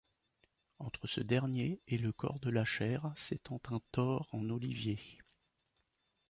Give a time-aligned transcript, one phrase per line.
[0.79, 4.97] Entre ce dernier et le corps de la chaire s'étend un tore en olivier.